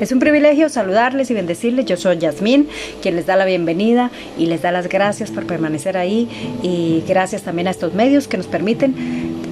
Es 0.00 0.12
un 0.12 0.18
privilegio 0.18 0.70
saludarles 0.70 1.30
y 1.30 1.34
bendecirles. 1.34 1.84
Yo 1.84 1.98
soy 1.98 2.16
Yasmín, 2.16 2.68
quien 3.02 3.16
les 3.16 3.26
da 3.26 3.36
la 3.36 3.44
bienvenida 3.44 4.10
y 4.38 4.46
les 4.46 4.62
da 4.62 4.72
las 4.72 4.88
gracias 4.88 5.30
por 5.30 5.46
permanecer 5.46 5.98
ahí 5.98 6.26
y 6.62 7.04
gracias 7.06 7.42
también 7.42 7.68
a 7.68 7.70
estos 7.70 7.92
medios 7.92 8.26
que 8.26 8.38
nos 8.38 8.46
permiten 8.46 8.94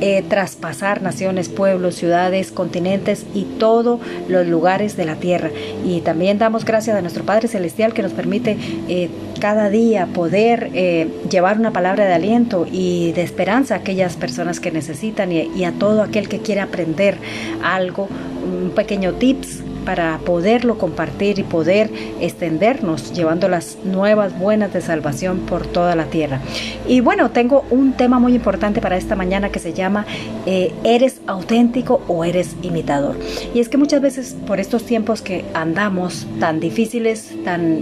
eh, 0.01 0.25
traspasar 0.27 1.03
naciones, 1.03 1.51
pueblos, 1.51 1.97
ciudades, 1.97 2.51
continentes 2.51 3.27
y 3.35 3.43
todos 3.45 4.01
los 4.27 4.47
lugares 4.47 4.97
de 4.97 5.05
la 5.05 5.17
tierra. 5.17 5.51
Y 5.85 6.01
también 6.01 6.39
damos 6.39 6.65
gracias 6.65 6.97
a 6.97 7.03
nuestro 7.03 7.25
Padre 7.25 7.47
Celestial 7.47 7.93
que 7.93 8.03
nos 8.03 8.13
permite 8.13 8.57
eh, 8.89 9.11
cada 9.41 9.69
día 9.69 10.07
poder 10.07 10.71
eh, 10.73 11.09
llevar 11.31 11.59
una 11.59 11.73
palabra 11.73 12.07
de 12.07 12.15
aliento 12.15 12.67
y 12.73 13.13
de 13.13 13.23
esperanza 13.23 13.75
a 13.75 13.79
aquellas 13.79 14.17
personas 14.17 14.61
que 14.61 14.73
necesitan 14.73 15.31
y, 15.31 15.43
y 15.55 15.65
a 15.65 15.73
todo 15.73 16.03
aquel 16.03 16.29
que 16.29 16.41
quiere 16.41 16.63
aprender 16.63 17.19
algo, 17.63 18.09
un 18.45 18.71
pequeño 18.71 19.13
tips 19.13 19.68
para 19.89 20.19
poderlo 20.19 20.77
compartir 20.77 21.39
y 21.39 21.45
poder 21.45 21.91
extendernos 22.21 23.15
llevando 23.15 23.49
las 23.49 23.79
nuevas 23.85 24.39
buenas 24.39 24.71
de 24.75 24.83
salvación 24.83 25.39
por 25.39 25.67
toda 25.67 25.97
la 25.97 26.05
tierra. 26.05 26.43
Y 26.87 27.01
bueno, 27.01 27.31
tengo 27.31 27.65
un 27.71 27.95
tema 27.95 28.19
muy 28.19 28.35
importante 28.35 28.83
para 28.83 28.99
esta 28.99 29.17
mañana 29.17 29.49
que 29.49 29.61
se 29.61 29.73
llama 29.73 30.05
eh, 30.45 30.75
¿eres 30.85 31.23
auténtico 31.27 32.03
o 32.07 32.23
eres 32.23 32.55
imitador? 32.61 33.17
Y 33.55 33.61
es 33.61 33.71
que 33.71 33.79
muchas 33.79 34.03
veces 34.03 34.37
por 34.47 34.61
estos 34.61 34.85
tiempos 34.85 35.23
que 35.23 35.47
andamos 35.55 36.27
tan 36.39 36.61
difíciles, 36.61 37.33
tan 37.43 37.81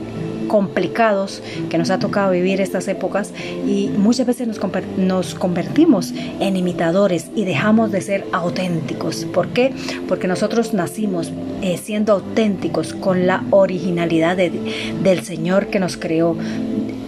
complicados 0.49 1.43
que 1.71 1.79
nos 1.79 1.91
ha 1.91 1.99
tocado 1.99 2.33
vivir 2.33 2.61
estas 2.61 2.89
épocas 2.89 3.33
y 3.67 3.91
muchas 3.97 4.27
veces 4.27 4.49
nos, 4.49 4.61
nos 4.97 5.35
convertimos 5.35 6.13
en 6.41 6.57
imitadores 6.57 7.31
y 7.35 7.45
dejamos 7.45 7.93
de 7.93 8.01
ser 8.01 8.25
auténticos. 8.33 9.25
¿Por 9.27 9.49
qué? 9.49 9.73
Porque 10.09 10.29
nosotros 10.29 10.75
nacimos 10.75 11.33
eh, 11.63 11.79
siendo 11.79 12.13
auténticos 12.13 12.95
con 12.95 13.27
la 13.27 13.45
originalidad 13.51 14.37
del 14.37 15.23
Señor 15.23 15.69
que 15.69 15.79
nos 15.79 15.97
creó. 15.97 16.37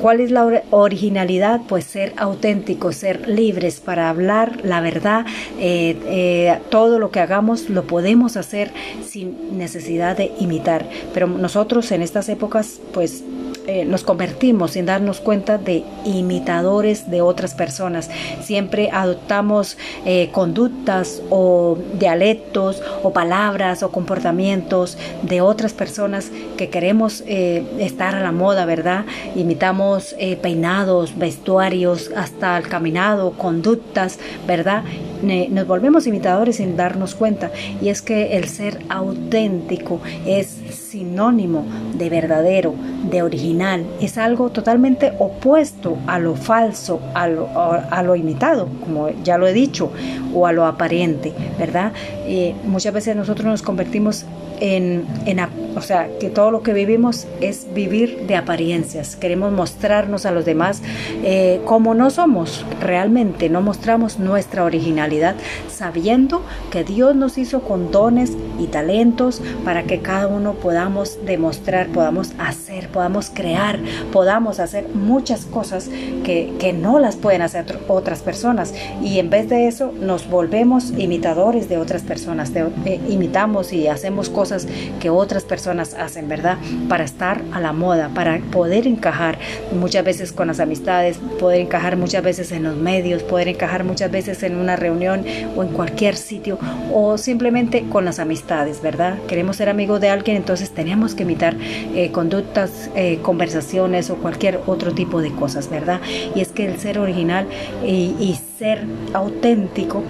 ¿Cuál 0.01 0.21
es 0.21 0.31
la 0.31 0.63
originalidad? 0.71 1.63
Pues 1.69 1.85
ser 1.85 2.13
auténticos, 2.17 2.97
ser 2.97 3.29
libres 3.29 3.81
para 3.81 4.09
hablar 4.09 4.61
la 4.65 4.81
verdad. 4.81 5.27
Eh, 5.59 5.97
eh, 6.07 6.59
todo 6.71 6.99
lo 6.99 7.11
que 7.11 7.21
hagamos 7.21 7.69
lo 7.69 7.85
podemos 7.85 8.37
hacer 8.37 8.71
sin 9.05 9.59
necesidad 9.59 10.17
de 10.17 10.33
imitar. 10.39 10.89
Pero 11.13 11.27
nosotros 11.27 11.91
en 11.91 12.03
estas 12.03 12.29
épocas, 12.29 12.81
pues 12.93 13.25
eh, 13.69 13.85
nos 13.85 14.03
convertimos 14.03 14.71
sin 14.71 14.87
darnos 14.87 15.21
cuenta 15.21 15.59
de 15.59 15.85
imitadores 16.07 17.11
de 17.11 17.21
otras 17.21 17.53
personas. 17.53 18.09
Siempre 18.41 18.89
adoptamos 18.91 19.77
eh, 20.07 20.31
conductas 20.33 21.21
o 21.29 21.77
dialectos 21.99 22.83
o 23.03 23.13
palabras 23.13 23.83
o 23.83 23.91
comportamientos 23.91 24.97
de 25.21 25.43
otras 25.43 25.75
personas 25.75 26.33
que 26.57 26.71
queremos 26.71 27.23
eh, 27.27 27.63
estar 27.79 28.15
a 28.15 28.21
la 28.21 28.33
moda, 28.33 28.65
¿verdad? 28.65 29.05
Imitamos 29.37 30.17
peinados, 30.41 31.19
vestuarios, 31.19 32.11
hasta 32.17 32.57
el 32.57 32.69
caminado, 32.69 33.33
conductas, 33.33 34.19
¿verdad? 34.47 34.83
nos 35.23 35.67
volvemos 35.67 36.07
imitadores 36.07 36.57
sin 36.57 36.77
darnos 36.77 37.15
cuenta. 37.15 37.51
Y 37.83 37.89
es 37.89 38.03
que 38.03 38.37
el 38.37 38.49
ser 38.49 38.79
auténtico 38.89 40.01
es 40.25 40.47
sinónimo 40.71 41.67
de 41.95 42.09
verdadero, 42.09 42.75
de 43.11 43.23
original. 43.23 43.85
Es 44.01 44.19
algo 44.19 44.51
totalmente 44.51 45.13
opuesto 45.19 45.99
a 46.07 46.19
lo 46.19 46.35
falso, 46.35 47.01
a 47.15 47.29
lo, 47.29 47.49
a, 47.55 48.03
lo 48.03 48.17
imitado, 48.17 48.69
como 48.85 49.09
ya 49.23 49.39
lo 49.39 49.47
he 49.47 49.53
dicho, 49.53 49.91
o 50.35 50.47
a 50.47 50.53
lo 50.53 50.67
aparente, 50.67 51.33
¿verdad? 51.59 51.93
Eh, 52.27 52.55
muchas 52.65 52.93
veces 52.93 53.17
nosotros 53.17 53.47
nos 53.47 53.63
convertimos 53.63 54.25
en, 54.61 55.07
en, 55.27 55.41
o 55.77 55.83
sea, 55.83 56.09
que 56.19 56.31
todo 56.31 56.51
lo 56.51 56.63
que 56.63 56.73
vivimos 56.73 57.27
es 57.41 57.67
vivir 57.75 58.27
de 58.27 58.37
apariencias. 58.37 59.17
Queremos 59.17 59.53
mostrarnos 59.53 60.27
a 60.27 60.31
los 60.31 60.45
demás 60.45 60.83
eh, 61.23 61.61
como 61.65 61.95
no 61.95 62.11
somos 62.11 62.65
realmente, 62.81 63.49
no 63.49 63.61
mostramos 63.61 64.19
nuestra 64.19 64.65
originalidad, 64.65 65.37
sabiendo 65.71 66.43
que 66.71 66.85
Dios 66.85 67.15
nos 67.15 67.39
hizo 67.39 67.61
con 67.61 67.91
dones 67.91 68.33
y 68.59 68.67
talentos 68.67 69.41
para 69.65 69.85
que 69.85 70.01
cada 70.01 70.27
uno 70.27 70.55
podamos 70.55 71.19
demostrar, 71.25 71.89
podamos 71.89 72.33
hacer, 72.39 72.89
podamos 72.99 73.31
crear, 73.33 73.79
podamos 74.13 74.59
hacer 74.59 74.89
muchas 74.93 75.45
cosas 75.45 75.89
que, 76.25 76.53
que 76.59 76.73
no 76.73 76.99
las 76.99 77.15
pueden 77.15 77.43
hacer 77.43 77.79
otras 77.87 78.23
personas. 78.23 78.75
Y 79.01 79.21
en 79.21 79.31
vez 79.31 79.49
de 79.49 79.69
eso 79.69 79.93
nos 80.01 80.29
volvemos 80.29 80.91
imitadores 80.99 81.69
de 81.69 81.79
otras 81.79 82.03
personas, 82.03 82.51
eh, 82.57 83.01
imitamos 83.09 83.73
y 83.73 83.87
hacemos 83.87 84.29
cosas 84.29 84.67
que 84.99 85.11
otras 85.11 85.45
personas 85.45 85.95
hacen, 85.95 86.29
¿verdad? 86.29 86.59
Para 86.89 87.05
estar 87.05 87.41
a 87.53 87.61
la 87.61 87.73
moda, 87.73 88.11
para 88.17 88.41
poder 88.51 88.89
encajar 88.89 89.39
muchas 89.73 90.05
veces 90.05 90.33
con 90.33 90.49
las 90.49 90.59
amistades, 90.59 91.19
poder 91.39 91.61
encajar 91.61 91.97
muchas 91.97 92.25
veces 92.25 92.51
en 92.51 92.65
los 92.65 92.75
medios, 92.75 93.23
poder 93.23 93.47
encajar 93.47 93.85
muchas 93.85 94.11
veces 94.11 94.43
en 94.43 94.57
una 94.57 94.75
reunión 94.75 95.25
o 95.57 95.63
en 95.63 95.69
cualquier 95.69 96.17
sitio 96.17 96.59
o 96.93 97.17
simplemente 97.17 97.85
con 97.89 98.05
las 98.05 98.19
amistades, 98.19 98.83
¿verdad? 98.83 99.19
Queremos 99.29 99.55
ser 99.55 99.69
amigos 99.69 100.01
de 100.01 100.09
alguien, 100.09 100.37
entonces 100.37 100.71
tenemos 100.71 101.15
que 101.15 101.23
imitar 101.23 101.55
eh, 101.95 102.11
conductas, 102.13 102.88
eh, 102.95 103.19
conversaciones 103.23 104.11
o 104.11 104.17
cualquier 104.17 104.61
otro 104.67 104.93
tipo 104.93 105.21
de 105.21 105.33
cosas, 105.33 105.71
¿verdad? 105.71 106.01
Y 106.35 106.41
es 106.41 106.49
que 106.49 106.67
el 106.67 106.79
ser 106.79 106.99
original 106.99 107.47
y 107.85 108.39
ser 108.59 108.85
auténtico 109.13 110.03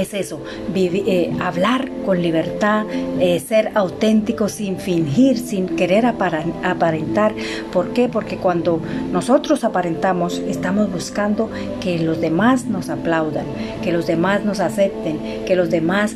es 0.00 0.14
eso, 0.14 0.40
eh, 0.74 1.32
hablar 1.40 1.90
con 2.04 2.22
libertad, 2.22 2.86
eh, 3.20 3.40
ser 3.40 3.72
auténtico 3.74 4.48
sin 4.48 4.78
fingir, 4.78 5.38
sin 5.38 5.66
querer 5.76 6.06
aparentar. 6.06 7.34
¿Por 7.72 7.92
qué? 7.92 8.08
Porque 8.08 8.36
cuando 8.36 8.80
nosotros 9.12 9.64
aparentamos, 9.64 10.38
estamos 10.38 10.90
buscando 10.92 11.50
que 11.80 11.98
los 11.98 12.20
demás 12.20 12.66
nos 12.66 12.88
aplaudan, 12.88 13.44
que 13.82 13.92
los 13.92 14.06
demás 14.06 14.44
nos 14.44 14.60
acepten, 14.60 15.18
que 15.46 15.56
los 15.56 15.70
demás 15.70 16.14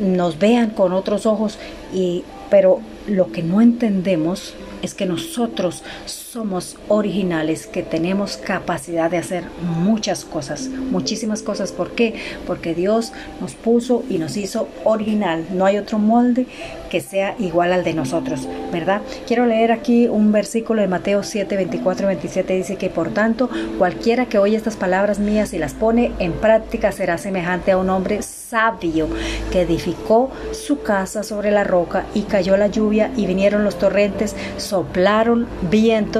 nos 0.00 0.38
vean 0.38 0.70
con 0.70 0.92
otros 0.92 1.26
ojos, 1.26 1.58
y, 1.92 2.24
pero 2.48 2.80
lo 3.06 3.32
que 3.32 3.42
no 3.42 3.60
entendemos 3.60 4.54
es 4.82 4.94
que 4.94 5.06
nosotros 5.06 5.82
somos 6.30 6.76
originales, 6.86 7.66
que 7.66 7.82
tenemos 7.82 8.36
capacidad 8.36 9.10
de 9.10 9.18
hacer 9.18 9.42
muchas 9.62 10.24
cosas, 10.24 10.68
muchísimas 10.68 11.42
cosas. 11.42 11.72
¿Por 11.72 11.90
qué? 11.90 12.14
Porque 12.46 12.72
Dios 12.72 13.12
nos 13.40 13.56
puso 13.56 14.04
y 14.08 14.18
nos 14.18 14.36
hizo 14.36 14.68
original. 14.84 15.44
No 15.52 15.66
hay 15.66 15.78
otro 15.78 15.98
molde 15.98 16.46
que 16.88 17.00
sea 17.00 17.34
igual 17.40 17.72
al 17.72 17.82
de 17.82 17.94
nosotros, 17.94 18.46
¿verdad? 18.72 19.02
Quiero 19.26 19.44
leer 19.44 19.72
aquí 19.72 20.06
un 20.06 20.30
versículo 20.30 20.82
de 20.82 20.88
Mateo 20.88 21.24
7, 21.24 21.56
24 21.56 22.06
27. 22.06 22.54
Dice 22.54 22.76
que 22.76 22.90
por 22.90 23.10
tanto, 23.10 23.50
cualquiera 23.78 24.26
que 24.26 24.38
oye 24.38 24.56
estas 24.56 24.76
palabras 24.76 25.18
mías 25.18 25.52
y 25.52 25.58
las 25.58 25.74
pone 25.74 26.12
en 26.20 26.32
práctica 26.32 26.92
será 26.92 27.18
semejante 27.18 27.72
a 27.72 27.78
un 27.78 27.90
hombre 27.90 28.22
sabio 28.22 29.08
que 29.52 29.62
edificó 29.62 30.30
su 30.52 30.82
casa 30.82 31.22
sobre 31.22 31.52
la 31.52 31.62
roca 31.62 32.06
y 32.14 32.22
cayó 32.22 32.56
la 32.56 32.66
lluvia 32.66 33.12
y 33.16 33.26
vinieron 33.26 33.62
los 33.62 33.78
torrentes, 33.78 34.34
soplaron 34.56 35.46
vientos 35.70 36.19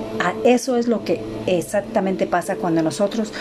Eso 0.43 0.77
es 0.77 0.87
lo 0.87 1.03
que 1.03 1.21
exactamente 1.47 2.27
pasa 2.27 2.55
cuando 2.55 2.81
nosotros 2.81 3.31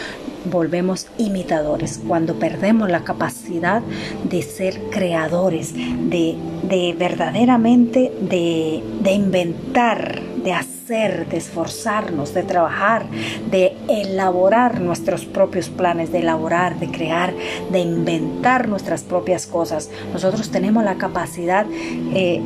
volvemos 0.44 1.06
imitadores, 1.18 2.00
cuando 2.06 2.34
perdemos 2.38 2.90
la 2.90 3.04
capacidad 3.04 3.82
de 4.24 4.42
ser 4.42 4.80
creadores, 4.90 5.74
de, 5.74 6.36
de 6.62 6.94
verdaderamente 6.98 8.12
de, 8.20 8.82
de 9.00 9.12
inventar, 9.12 10.20
de 10.42 10.52
hacer, 10.52 11.28
de 11.28 11.36
esforzarnos, 11.36 12.34
de 12.34 12.42
trabajar, 12.42 13.06
de 13.50 13.76
elaborar 13.88 14.80
nuestros 14.80 15.26
propios 15.26 15.68
planes, 15.68 16.10
de 16.10 16.20
elaborar, 16.20 16.78
de 16.80 16.90
crear, 16.90 17.34
de 17.70 17.80
inventar 17.80 18.68
nuestras 18.68 19.02
propias 19.02 19.46
cosas. 19.46 19.90
Nosotros 20.12 20.50
tenemos 20.50 20.84
la 20.84 20.96
capacidad 20.96 21.66
eh, 22.14 22.40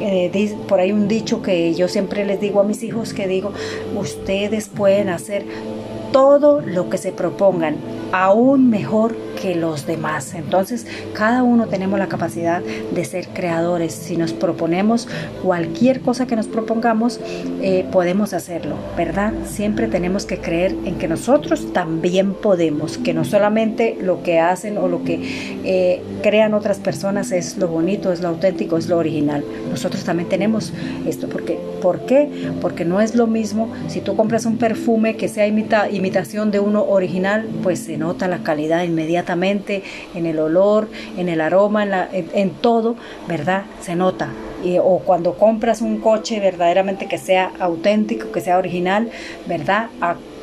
eh, 0.00 0.56
por 0.68 0.80
ahí 0.80 0.92
un 0.92 1.08
dicho 1.08 1.42
que 1.42 1.74
yo 1.74 1.88
siempre 1.88 2.24
les 2.24 2.40
digo 2.40 2.60
a 2.60 2.64
mis 2.64 2.82
hijos 2.82 3.14
que 3.14 3.26
digo, 3.26 3.52
ustedes 3.96 4.68
pueden 4.68 5.08
hacer 5.08 5.44
todo 6.12 6.60
lo 6.60 6.88
que 6.88 6.98
se 6.98 7.12
propongan, 7.12 7.76
aún 8.12 8.70
mejor 8.70 9.16
que 9.40 9.54
los 9.54 9.86
demás. 9.86 10.34
Entonces, 10.34 10.86
cada 11.12 11.42
uno 11.42 11.66
tenemos 11.66 11.98
la 11.98 12.08
capacidad 12.08 12.62
de 12.62 13.04
ser 13.04 13.28
creadores. 13.28 13.92
Si 13.92 14.16
nos 14.16 14.32
proponemos 14.32 15.08
cualquier 15.42 16.00
cosa 16.00 16.26
que 16.26 16.36
nos 16.36 16.46
propongamos, 16.46 17.20
eh, 17.62 17.86
podemos 17.90 18.32
hacerlo, 18.32 18.74
¿verdad? 18.96 19.32
Siempre 19.46 19.86
tenemos 19.86 20.26
que 20.26 20.38
creer 20.38 20.74
en 20.84 20.96
que 20.98 21.08
nosotros 21.08 21.72
también 21.72 22.34
podemos, 22.34 22.98
que 22.98 23.14
no 23.14 23.24
solamente 23.24 23.96
lo 24.00 24.22
que 24.22 24.40
hacen 24.40 24.78
o 24.78 24.88
lo 24.88 25.04
que 25.04 25.58
eh, 25.64 26.02
crean 26.22 26.54
otras 26.54 26.78
personas 26.78 27.32
es 27.32 27.56
lo 27.58 27.68
bonito, 27.68 28.12
es 28.12 28.20
lo 28.20 28.28
auténtico, 28.28 28.76
es 28.76 28.88
lo 28.88 28.98
original. 28.98 29.44
Nosotros 29.70 30.04
también 30.04 30.28
tenemos 30.28 30.72
esto. 31.06 31.28
Porque, 31.28 31.58
¿Por 31.80 32.06
qué? 32.06 32.28
Porque 32.60 32.84
no 32.84 33.00
es 33.00 33.14
lo 33.14 33.26
mismo 33.26 33.72
si 33.88 34.00
tú 34.00 34.16
compras 34.16 34.46
un 34.46 34.58
perfume 34.58 35.16
que 35.16 35.28
sea 35.28 35.46
imita, 35.46 35.90
imitación 35.90 36.50
de 36.50 36.60
uno 36.60 36.84
original, 36.84 37.46
pues 37.62 37.80
se 37.80 37.96
nota 37.96 38.28
la 38.28 38.38
calidad 38.38 38.84
en 39.34 40.26
el 40.26 40.38
olor, 40.38 40.88
en 41.16 41.28
el 41.28 41.40
aroma, 41.40 42.08
en, 42.12 42.50
todo, 42.50 42.96
¿verdad? 43.26 43.64
Se 43.80 43.94
nota. 43.94 44.30
o 44.82 44.98
cuando 45.00 45.34
compras 45.34 45.80
un 45.80 45.98
coche 45.98 46.40
verdaderamente 46.40 47.06
que 47.06 47.18
sea 47.18 47.52
auténtico, 47.60 48.32
que 48.32 48.40
sea 48.40 48.58
original, 48.58 49.10
¿verdad? 49.46 49.88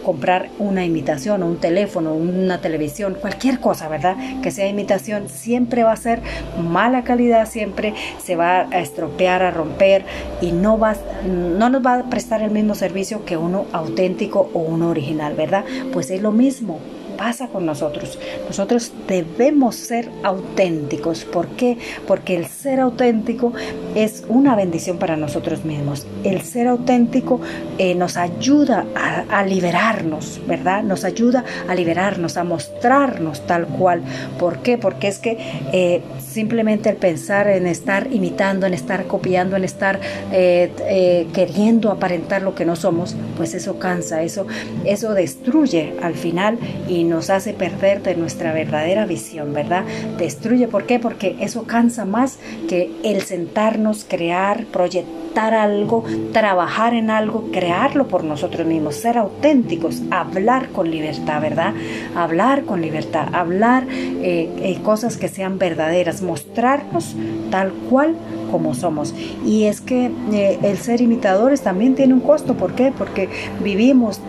comprar 0.06 0.50
una 0.60 0.86
imitación 0.86 1.42
o 1.42 1.48
un 1.48 1.58
teléfono, 1.58 2.14
una 2.14 2.62
televisión, 2.62 3.18
cualquier 3.20 3.60
cosa, 3.60 3.90
¿verdad? 3.90 4.16
Que 4.44 4.52
sea 4.52 4.68
imitación, 4.68 5.28
siempre 5.28 5.84
va 5.84 5.94
a 5.94 5.98
ser 5.98 6.22
mala 6.62 7.04
calidad, 7.04 7.50
siempre 7.50 7.96
se 8.24 8.36
va 8.36 8.68
a 8.72 8.80
estropear, 8.80 9.42
a 9.42 9.50
romper 9.50 10.06
y 10.42 10.52
no, 10.52 10.78
va, 10.78 10.96
no 11.28 11.70
nos 11.70 11.84
va 11.84 11.96
a 11.96 12.10
prestar 12.10 12.44
el 12.44 12.52
mismo 12.52 12.76
servicio 12.76 13.26
que 13.26 13.36
uno 13.36 13.66
auténtico 13.74 14.52
o 14.54 14.60
uno 14.60 14.90
original, 14.90 15.34
¿verdad? 15.34 15.66
Pues 15.92 16.12
es 16.12 16.22
lo 16.22 16.32
mismo 16.32 16.80
pasa 17.16 17.48
con 17.48 17.66
nosotros. 17.66 18.20
Nosotros 18.48 18.92
debemos 19.08 19.76
ser 19.76 20.10
auténticos. 20.24 21.26
¿Por 21.26 21.48
qué? 21.50 21.78
Porque 22.08 22.36
el 22.36 22.46
ser 22.46 22.80
auténtico 22.80 23.54
es 23.96 24.24
una 24.28 24.56
bendición 24.56 24.98
para 24.98 25.16
nosotros 25.18 25.66
mismos. 25.66 26.06
El 26.24 26.42
ser 26.42 26.68
auténtico 26.68 27.40
eh, 27.78 27.96
nos 27.96 28.18
ayuda 28.18 28.86
a, 28.96 29.46
liberarnos, 29.46 30.42
¿verdad? 30.48 30.84
Nos 30.84 31.04
ayuda 31.04 31.44
a 31.68 31.76
liberarnos, 31.76 32.38
a 32.38 32.44
mostrarnos 32.44 33.46
tal 33.46 33.68
cual. 33.68 34.02
¿Por 34.40 34.60
qué? 34.60 34.78
Porque 34.78 35.08
es 35.08 35.20
que 35.20 35.38
eh, 35.72 36.02
simplemente 36.20 36.90
el 36.90 36.96
pensar 36.96 37.48
en 37.48 37.68
estar 37.68 38.12
imitando, 38.12 38.66
en 38.66 38.74
estar 38.74 39.06
copiando, 39.06 39.56
en 39.56 39.64
estar 39.64 40.00
eh, 40.32 41.28
queriendo 41.34 41.92
aparentar 41.92 42.42
lo 42.42 42.56
que 42.56 42.66
no 42.66 42.76
somos, 42.76 43.16
pues 43.38 43.54
eso 43.54 43.80
cansa, 43.80 44.24
eso, 44.24 44.48
eso 44.84 45.14
destruye 45.14 45.94
al 46.02 46.16
final 46.16 46.58
y 46.88 47.04
nos 47.06 47.30
hace 47.30 47.54
perder 47.54 48.04
de 48.04 48.16
nuestra 48.16 48.54
verdadera 48.54 49.06
visión, 49.06 49.54
¿verdad? 49.54 49.84
Destruye, 50.18 50.68
¿por 50.68 50.86
qué? 50.86 51.00
Porque 51.00 51.36
eso 51.40 51.64
cansa 51.64 52.06
más 52.06 52.40
que 52.68 52.92
el 53.04 53.22
sentarnos, 53.22 54.06
crear, 54.08 54.66
proyectar 54.66 55.26
algo, 55.38 56.04
trabajar 56.32 56.94
en 56.94 57.10
algo, 57.10 57.50
crearlo 57.52 58.08
por 58.08 58.24
nosotros 58.24 58.66
mismos, 58.66 58.96
ser 58.96 59.18
auténticos, 59.18 60.02
hablar 60.12 60.70
con 60.70 60.90
libertad, 60.90 61.42
¿verdad? 61.42 61.74
Hablar 62.16 62.64
con 62.64 62.82
libertad, 62.82 63.34
hablar 63.34 63.86
eh, 63.90 64.50
eh, 64.58 64.80
cosas 64.84 65.18
que 65.18 65.28
sean 65.28 65.58
verdaderas, 65.58 66.22
mostrarnos 66.22 67.16
tal 67.52 67.74
cual 67.90 68.16
como 68.52 68.74
somos. 68.74 69.14
Y 69.46 69.66
es 69.66 69.82
que 69.82 70.12
eh, 70.34 70.60
el 70.64 70.78
ser 70.78 71.02
imitadores 71.02 71.62
también 71.62 71.96
tiene 71.96 72.14
un 72.14 72.22
costo, 72.22 72.56
¿por 72.56 72.74
qué? 72.74 72.94
Porque 72.98 73.30
vivimos 73.62 74.22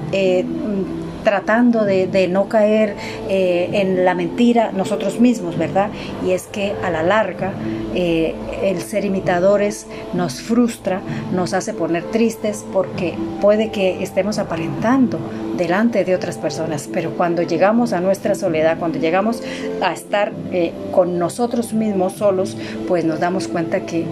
tratando 1.26 1.84
de, 1.84 2.28
no 2.28 2.48
caer 2.48 2.94
eh, 3.28 3.68
en 3.72 4.04
la 4.04 4.14
mentira 4.14 4.70
nosotros 4.70 5.18
mismos, 5.18 5.58
¿verdad? 5.58 5.90
Y 6.24 6.30
es 6.30 6.44
que 6.46 6.72
a 6.84 6.90
la 6.90 7.02
larga 7.02 7.50
eh, 7.96 8.32
el 8.62 8.80
ser 8.80 9.04
imitadores 9.04 9.88
nos 10.14 10.40
frustra, 10.40 11.00
nos 11.32 11.52
hace 11.52 11.74
poner 11.74 12.04
tristes 12.04 12.64
porque 12.72 13.14
puede 13.40 13.72
que 13.72 14.04
estemos 14.04 14.38
aparentando 14.38 15.18
delante 15.56 16.04
de 16.04 16.14
otras 16.14 16.38
personas, 16.38 16.88
pero 16.92 17.10
cuando 17.12 17.42
llegamos 17.42 17.92
a 17.92 18.00
nuestra 18.00 18.34
soledad, 18.34 18.78
cuando 18.78 18.98
llegamos 18.98 19.42
a 19.80 19.92
estar 19.92 20.32
eh, 20.52 20.72
con 20.92 21.18
nosotros 21.18 21.72
mismos 21.72 22.14
solos, 22.14 22.56
pues 22.86 23.04
nos 23.04 23.20
damos 23.20 23.48
cuenta 23.48 23.80
que, 23.80 24.06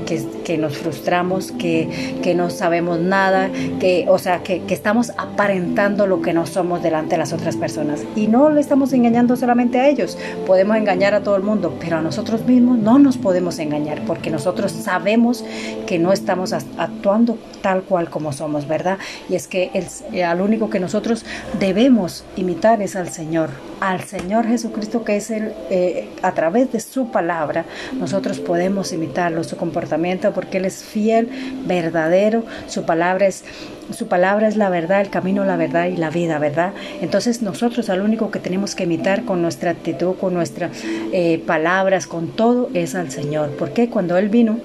que, 0.44 0.58
nos 0.58 0.76
frustramos, 0.76 1.52
que, 1.52 2.18
que, 2.22 2.34
no 2.34 2.50
sabemos 2.50 3.00
nada, 3.00 3.50
que, 3.80 4.06
o 4.08 4.18
sea, 4.18 4.42
que, 4.42 4.62
estamos 4.68 5.12
aparentando 5.16 6.06
lo 6.06 6.20
que 6.20 6.32
no 6.32 6.46
somos 6.46 6.82
delante 6.82 7.10
de 7.10 7.18
las 7.18 7.32
otras 7.32 7.56
personas. 7.56 8.02
Y 8.16 8.26
no 8.26 8.50
le 8.50 8.60
estamos 8.60 8.92
engañando 8.92 9.36
solamente 9.36 9.78
a 9.78 9.88
ellos, 9.88 10.18
podemos 10.46 10.76
engañar 10.76 11.14
a 11.14 11.22
todo 11.22 11.36
el 11.36 11.42
mundo, 11.42 11.76
pero 11.80 11.98
a 11.98 12.00
nosotros 12.00 12.44
mismos 12.44 12.78
no 12.78 12.98
nos 12.98 13.16
podemos 13.16 13.58
engañar 13.58 14.02
porque 14.06 14.30
nosotros 14.30 14.72
sabemos 14.72 15.44
que 15.86 15.98
no 15.98 16.12
estamos 16.12 16.52
actuando 16.52 17.38
tal 17.62 17.82
cual 17.82 18.10
como 18.10 18.32
somos, 18.32 18.68
¿verdad? 18.68 18.98
Y 19.28 19.36
es 19.36 19.48
que 19.48 19.70
el, 19.74 20.22
al 20.22 20.40
único 20.40 20.70
que 20.70 20.80
nosotros 20.80 21.24
debemos 21.58 22.24
imitar 22.36 22.82
es 22.82 22.96
al 22.96 23.08
Señor, 23.10 23.50
al 23.80 24.02
Señor 24.04 24.46
Jesucristo 24.46 25.04
que 25.04 25.16
es 25.16 25.30
el, 25.30 25.52
eh, 25.70 26.08
a 26.22 26.32
través 26.32 26.72
de 26.72 26.80
su 26.80 27.10
palabra, 27.10 27.64
nosotros 27.98 28.40
podemos 28.40 28.92
imitarlo, 28.92 29.44
su 29.44 29.56
comportamiento, 29.56 30.32
porque 30.32 30.58
Él 30.58 30.64
es 30.64 30.82
fiel, 30.84 31.28
verdadero, 31.66 32.44
su 32.66 32.84
palabra 32.84 33.26
es 33.26 33.44
su 33.92 34.08
palabra 34.08 34.48
es 34.48 34.56
la 34.56 34.70
verdad, 34.70 35.02
el 35.02 35.10
camino, 35.10 35.44
la 35.44 35.56
verdad 35.56 35.86
y 35.86 35.96
la 35.96 36.08
vida, 36.08 36.38
¿verdad? 36.38 36.72
Entonces 37.02 37.42
nosotros 37.42 37.90
al 37.90 38.00
único 38.00 38.30
que 38.30 38.38
tenemos 38.38 38.74
que 38.74 38.84
imitar 38.84 39.24
con 39.24 39.42
nuestra 39.42 39.70
actitud, 39.70 40.14
con 40.16 40.32
nuestras 40.32 40.70
eh, 41.12 41.42
palabras, 41.46 42.06
con 42.06 42.28
todo, 42.28 42.70
es 42.72 42.94
al 42.94 43.10
Señor. 43.10 43.50
Porque 43.58 43.90
cuando 43.90 44.16
Él 44.16 44.30
vino, 44.30 44.58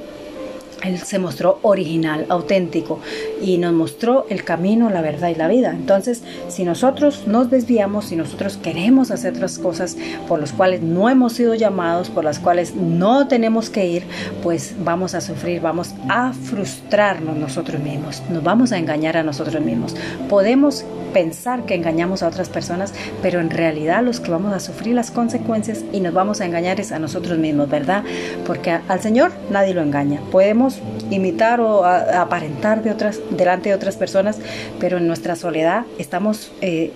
él 0.83 0.99
se 0.99 1.19
mostró 1.19 1.59
original, 1.61 2.25
auténtico 2.29 2.99
y 3.41 3.57
nos 3.57 3.73
mostró 3.73 4.25
el 4.29 4.43
camino, 4.43 4.89
la 4.89 5.01
verdad 5.01 5.29
y 5.29 5.35
la 5.35 5.47
vida. 5.47 5.71
Entonces, 5.71 6.23
si 6.47 6.63
nosotros 6.63 7.27
nos 7.27 7.49
desviamos, 7.49 8.05
si 8.05 8.15
nosotros 8.15 8.57
queremos 8.57 9.11
hacer 9.11 9.33
otras 9.33 9.59
cosas 9.59 9.97
por 10.27 10.39
las 10.39 10.53
cuales 10.53 10.81
no 10.81 11.09
hemos 11.09 11.33
sido 11.33 11.55
llamados, 11.55 12.09
por 12.09 12.23
las 12.23 12.39
cuales 12.39 12.75
no 12.75 13.27
tenemos 13.27 13.69
que 13.69 13.85
ir, 13.85 14.03
pues 14.43 14.75
vamos 14.83 15.15
a 15.15 15.21
sufrir, 15.21 15.61
vamos 15.61 15.93
a 16.07 16.33
frustrarnos 16.33 17.37
nosotros 17.37 17.81
mismos, 17.81 18.21
nos 18.29 18.43
vamos 18.43 18.71
a 18.71 18.77
engañar 18.77 19.17
a 19.17 19.23
nosotros 19.23 19.63
mismos. 19.63 19.95
Podemos 20.29 20.85
pensar 21.13 21.65
que 21.65 21.75
engañamos 21.75 22.23
a 22.23 22.27
otras 22.27 22.49
personas, 22.49 22.93
pero 23.21 23.39
en 23.39 23.49
realidad 23.49 24.03
los 24.03 24.19
que 24.19 24.31
vamos 24.31 24.53
a 24.53 24.59
sufrir 24.59 24.95
las 24.95 25.11
consecuencias 25.11 25.83
y 25.91 25.99
nos 25.99 26.13
vamos 26.13 26.41
a 26.41 26.45
engañar 26.45 26.79
es 26.79 26.91
a 26.91 26.99
nosotros 26.99 27.37
mismos, 27.37 27.69
¿verdad? 27.69 28.03
Porque 28.45 28.71
al 28.71 29.01
Señor 29.01 29.31
nadie 29.49 29.73
lo 29.73 29.81
engaña. 29.81 30.21
Podemos 30.31 30.79
imitar 31.09 31.59
o 31.61 31.85
aparentar 31.85 32.83
de 32.83 32.91
otras, 32.91 33.19
delante 33.31 33.69
de 33.69 33.75
otras 33.75 33.95
personas, 33.95 34.37
pero 34.79 34.97
en 34.97 35.07
nuestra 35.07 35.35
soledad 35.35 35.85
estamos... 35.97 36.51
Eh, 36.61 36.91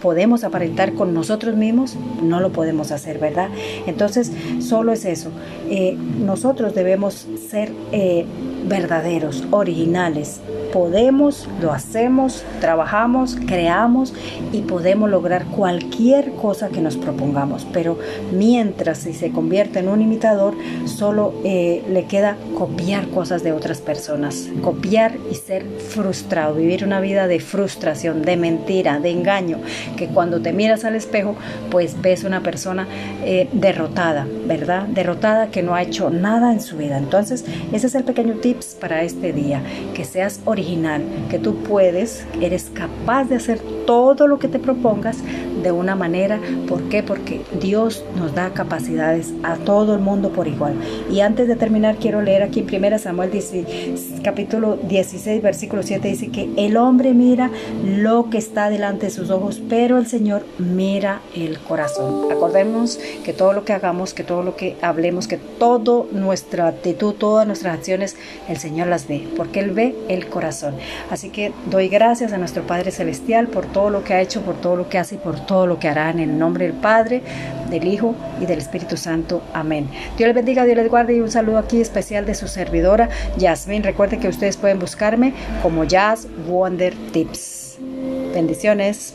podemos 0.00 0.44
aparentar 0.44 0.92
con 0.94 1.12
nosotros 1.12 1.56
mismos, 1.56 1.96
no 2.22 2.40
lo 2.40 2.52
podemos 2.52 2.92
hacer, 2.92 3.18
¿verdad? 3.18 3.48
Entonces, 3.86 4.30
solo 4.60 4.92
es 4.92 5.04
eso. 5.04 5.30
Eh, 5.68 5.96
nosotros 6.24 6.74
debemos 6.74 7.26
ser 7.50 7.72
eh, 7.90 8.26
verdaderos, 8.66 9.44
originales. 9.50 10.40
Podemos, 10.72 11.48
lo 11.60 11.72
hacemos, 11.72 12.44
trabajamos, 12.60 13.36
creamos 13.46 14.12
y 14.52 14.62
podemos 14.62 15.08
lograr 15.08 15.46
cualquier 15.46 16.32
cosa 16.32 16.68
que 16.68 16.80
nos 16.80 16.96
propongamos. 16.96 17.66
Pero 17.72 17.98
mientras 18.32 18.98
si 18.98 19.12
se 19.12 19.30
convierte 19.30 19.78
en 19.78 19.88
un 19.88 20.02
imitador, 20.02 20.54
solo 20.84 21.34
eh, 21.44 21.82
le 21.88 22.04
queda 22.04 22.36
copiar 22.56 23.08
cosas 23.08 23.42
de 23.42 23.52
otras 23.52 23.80
personas, 23.80 24.48
copiar 24.62 25.16
y 25.30 25.34
ser 25.34 25.64
frustrado, 25.64 26.54
vivir 26.54 26.84
una 26.84 27.00
vida 27.00 27.26
de 27.26 27.40
frustración, 27.40 28.22
de 28.22 28.36
mentira, 28.36 29.00
de 29.00 29.10
engaño, 29.10 29.58
que 29.96 30.08
cuando 30.08 30.40
te 30.40 30.52
miras 30.52 30.84
al 30.84 30.94
espejo, 30.94 31.36
pues 31.70 32.00
ves 32.02 32.24
una 32.24 32.42
persona 32.42 32.86
eh, 33.24 33.48
derrotada, 33.52 34.26
¿verdad? 34.46 34.82
Derrotada 34.82 35.50
que 35.50 35.62
no 35.62 35.74
ha 35.74 35.82
hecho 35.82 36.10
nada 36.10 36.52
en 36.52 36.60
su 36.60 36.76
vida. 36.76 36.98
Entonces, 36.98 37.44
ese 37.72 37.86
es 37.86 37.94
el 37.94 38.04
pequeño 38.04 38.34
tip 38.34 38.55
para 38.80 39.02
este 39.02 39.32
día, 39.32 39.62
que 39.94 40.04
seas 40.04 40.40
original, 40.44 41.02
que 41.30 41.38
tú 41.38 41.62
puedes, 41.62 42.26
eres 42.40 42.70
capaz 42.72 43.24
de 43.24 43.36
hacer 43.36 43.60
todo 43.86 44.26
lo 44.26 44.38
que 44.38 44.48
te 44.48 44.58
propongas 44.58 45.18
de 45.62 45.72
una 45.72 45.96
manera. 45.96 46.40
¿Por 46.68 46.82
qué? 46.88 47.02
Porque 47.02 47.40
Dios 47.60 48.04
nos 48.18 48.34
da 48.34 48.50
capacidades 48.50 49.32
a 49.42 49.56
todo 49.56 49.94
el 49.94 50.00
mundo 50.00 50.30
por 50.30 50.48
igual. 50.48 50.74
Y 51.10 51.20
antes 51.20 51.48
de 51.48 51.56
terminar, 51.56 51.96
quiero 51.96 52.20
leer 52.20 52.42
aquí 52.42 52.66
en 52.68 52.84
1 52.84 52.98
Samuel 52.98 53.30
capítulo 54.22 54.76
16, 54.76 55.42
versículo 55.42 55.82
7, 55.82 56.08
dice 56.08 56.28
que 56.28 56.50
el 56.56 56.76
hombre 56.76 57.14
mira 57.14 57.50
lo 57.84 58.28
que 58.30 58.38
está 58.38 58.70
delante 58.70 59.06
de 59.06 59.12
sus 59.12 59.30
ojos, 59.30 59.62
pero 59.68 59.98
el 59.98 60.06
Señor 60.06 60.44
mira 60.58 61.20
el 61.34 61.58
corazón. 61.58 62.30
Acordemos 62.30 62.98
que 63.24 63.32
todo 63.32 63.52
lo 63.52 63.64
que 63.64 63.72
hagamos, 63.72 64.14
que 64.14 64.24
todo 64.24 64.42
lo 64.42 64.56
que 64.56 64.76
hablemos, 64.82 65.28
que 65.28 65.36
toda 65.36 65.76
nuestra 66.12 66.68
actitud, 66.68 67.14
todas 67.14 67.46
nuestras 67.46 67.74
acciones, 67.74 68.16
el 68.48 68.56
Señor 68.56 68.88
las 68.88 69.06
ve, 69.06 69.28
porque 69.36 69.60
Él 69.60 69.70
ve 69.70 69.94
el 70.08 70.26
corazón. 70.28 70.74
Así 71.10 71.30
que 71.30 71.52
doy 71.70 71.88
gracias 71.88 72.32
a 72.32 72.38
nuestro 72.38 72.62
Padre 72.66 72.90
Celestial 72.90 73.48
por 73.48 73.66
todo 73.76 73.90
lo 73.90 74.02
que 74.02 74.14
ha 74.14 74.22
hecho, 74.22 74.40
por 74.40 74.58
todo 74.58 74.74
lo 74.74 74.88
que 74.88 74.96
hace 74.96 75.16
y 75.16 75.18
por 75.18 75.38
todo 75.44 75.66
lo 75.66 75.78
que 75.78 75.86
harán 75.86 76.18
en 76.18 76.30
el 76.30 76.38
nombre 76.38 76.66
del 76.66 76.72
Padre, 76.72 77.20
del 77.68 77.86
Hijo 77.86 78.14
y 78.40 78.46
del 78.46 78.58
Espíritu 78.58 78.96
Santo. 78.96 79.42
Amén. 79.52 79.90
Dios 80.16 80.28
les 80.28 80.34
bendiga, 80.34 80.64
Dios 80.64 80.78
les 80.78 80.88
guarde 80.88 81.14
y 81.14 81.20
un 81.20 81.30
saludo 81.30 81.58
aquí 81.58 81.82
especial 81.82 82.24
de 82.24 82.34
su 82.34 82.48
servidora, 82.48 83.10
Yasmin. 83.36 83.82
Recuerden 83.82 84.18
que 84.18 84.28
ustedes 84.28 84.56
pueden 84.56 84.78
buscarme 84.78 85.34
como 85.62 85.84
Jazz 85.84 86.26
Wonder 86.48 86.94
Tips. 87.12 87.76
Bendiciones. 88.32 89.12